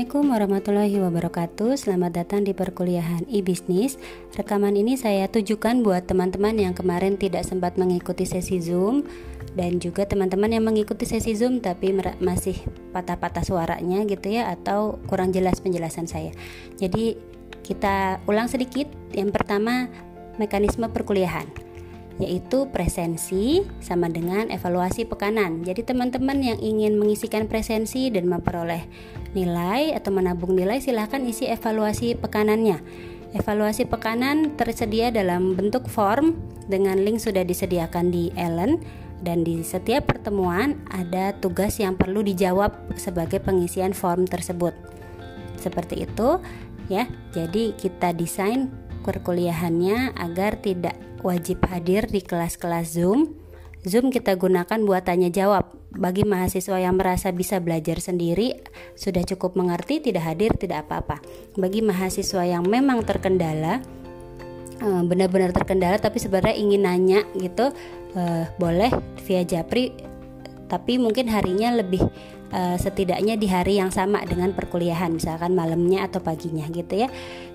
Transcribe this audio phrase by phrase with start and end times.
[0.00, 1.76] Assalamualaikum warahmatullahi wabarakatuh.
[1.76, 4.00] Selamat datang di perkuliahan e-bisnis
[4.32, 9.04] Rekaman ini saya tujukan buat teman-teman yang kemarin tidak sempat mengikuti sesi Zoom
[9.52, 12.56] Dan juga teman-teman yang mengikuti sesi Zoom tapi masih
[12.96, 16.32] patah-patah suaranya gitu ya Atau kurang jelas penjelasan saya.
[16.80, 17.20] Jadi
[17.60, 18.88] kita ulang sedikit.
[19.12, 19.92] Yang pertama
[20.40, 21.59] mekanisme perkuliahan
[22.20, 25.64] yaitu presensi sama dengan evaluasi pekanan.
[25.64, 28.84] Jadi teman-teman yang ingin mengisikan presensi dan memperoleh
[29.32, 32.78] nilai atau menabung nilai silahkan isi evaluasi pekanannya.
[33.32, 36.36] Evaluasi pekanan tersedia dalam bentuk form
[36.68, 38.82] dengan link sudah disediakan di Ellen
[39.24, 44.74] dan di setiap pertemuan ada tugas yang perlu dijawab sebagai pengisian form tersebut.
[45.60, 46.40] Seperti itu
[46.90, 47.06] ya.
[47.30, 48.72] Jadi kita desain
[49.02, 53.36] perkuliahannya agar tidak wajib hadir di kelas-kelas Zoom.
[53.80, 55.72] Zoom kita gunakan buat tanya jawab.
[55.90, 58.60] Bagi mahasiswa yang merasa bisa belajar sendiri,
[58.94, 61.18] sudah cukup mengerti, tidak hadir, tidak apa-apa.
[61.56, 63.80] Bagi mahasiswa yang memang terkendala,
[64.78, 67.72] eh, benar-benar terkendala tapi sebenarnya ingin nanya gitu,
[68.14, 68.92] eh, boleh
[69.24, 70.09] via Japri,
[70.70, 72.06] tapi mungkin harinya lebih
[72.54, 77.08] uh, setidaknya di hari yang sama dengan perkuliahan misalkan malamnya atau paginya gitu ya.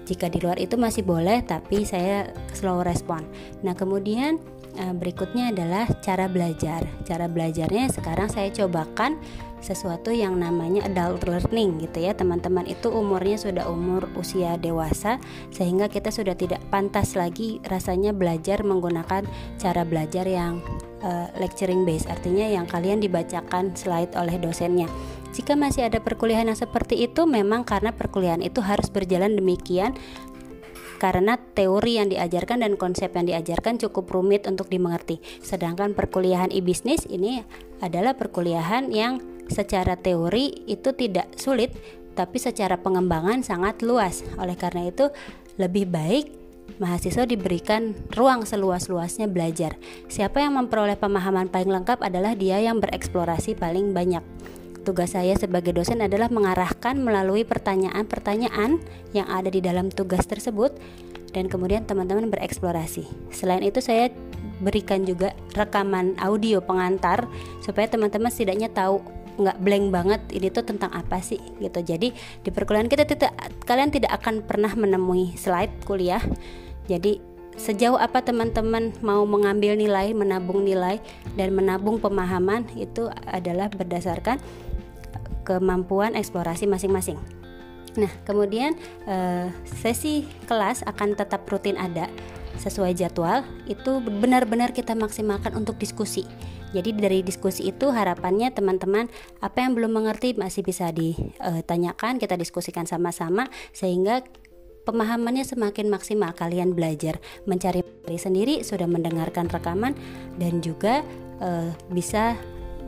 [0.06, 3.24] Jika di luar itu masih boleh tapi saya slow respon.
[3.64, 4.38] Nah kemudian
[4.76, 6.84] uh, berikutnya adalah cara belajar.
[7.08, 9.18] Cara belajarnya sekarang saya cobakan
[9.66, 12.14] sesuatu yang namanya adult learning gitu ya.
[12.14, 15.18] Teman-teman itu umurnya sudah umur usia dewasa
[15.50, 19.26] sehingga kita sudah tidak pantas lagi rasanya belajar menggunakan
[19.58, 20.62] cara belajar yang
[21.06, 24.89] uh, lecturing base artinya yang kalian dibacakan slide oleh dosennya
[25.31, 29.94] jika masih ada perkuliahan yang seperti itu memang karena perkuliahan itu harus berjalan demikian
[30.95, 35.20] karena teori yang diajarkan dan konsep yang diajarkan cukup rumit untuk dimengerti.
[35.44, 37.44] Sedangkan perkuliahan e-bisnis ini
[37.84, 39.19] adalah perkuliahan yang
[39.52, 41.75] secara teori itu tidak sulit,
[42.16, 44.23] tapi secara pengembangan sangat luas.
[44.40, 45.12] Oleh karena itu,
[45.59, 46.44] lebih baik
[46.78, 49.80] mahasiswa diberikan ruang seluas-luasnya belajar.
[50.12, 54.24] Siapa yang memperoleh pemahaman paling lengkap adalah dia yang bereksplorasi paling banyak.
[54.86, 58.78] Tugas saya sebagai dosen adalah mengarahkan melalui pertanyaan-pertanyaan
[59.18, 60.78] yang ada di dalam tugas tersebut
[61.34, 63.09] dan kemudian teman-teman bereksplorasi.
[63.34, 64.14] Selain itu saya
[64.62, 67.28] berikan juga rekaman audio pengantar
[67.59, 69.02] supaya teman-teman setidaknya tahu
[69.35, 73.35] nggak blank banget ini tuh tentang apa sih gitu jadi di perkuliahan kita tidak
[73.68, 76.23] kalian tidak akan pernah menemui slide kuliah
[76.88, 77.19] jadi
[77.56, 81.00] sejauh apa teman-teman mau mengambil nilai, menabung nilai
[81.40, 84.40] dan menabung pemahaman itu adalah berdasarkan
[85.47, 87.16] kemampuan eksplorasi masing-masing.
[87.95, 88.75] Nah, kemudian
[89.07, 92.12] eh, sesi kelas akan tetap rutin ada
[92.59, 93.47] sesuai jadwal.
[93.72, 96.28] Itu benar-benar kita maksimalkan untuk diskusi.
[96.74, 99.12] Jadi dari diskusi itu harapannya teman-teman
[99.44, 104.26] apa yang belum mengerti masih bisa ditanyakan, kita diskusikan sama-sama sehingga
[104.86, 107.18] pemahamannya semakin maksimal kalian belajar
[107.50, 107.81] mencari
[108.16, 109.98] sendiri sudah mendengarkan rekaman
[110.38, 111.02] dan juga
[111.42, 112.38] uh, bisa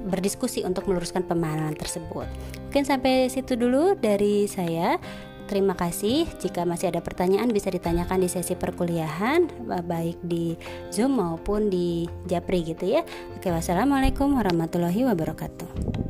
[0.08, 2.30] berdiskusi untuk meluruskan pemahaman tersebut.
[2.70, 5.02] Mungkin sampai situ dulu dari saya.
[5.48, 6.28] Terima kasih.
[6.44, 9.48] Jika masih ada pertanyaan bisa ditanyakan di sesi perkuliahan
[9.88, 10.60] baik di
[10.92, 13.08] Zoom maupun di Japri gitu ya.
[13.40, 16.07] Oke, wassalamualaikum warahmatullahi wabarakatuh.